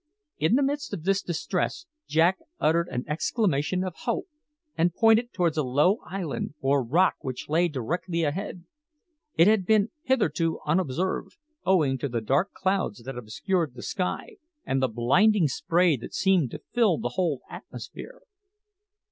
[0.39, 4.25] In the midst of this distress Jack uttered an exclamation of hope,
[4.75, 8.65] and pointed towards a low island or rock which lay directly ahead.
[9.35, 11.37] It had been hitherto unobserved,
[11.67, 16.49] owing to the dark clouds that obscured the sky and the blinding spray that seemed
[16.49, 18.21] to fill the whole atmosphere.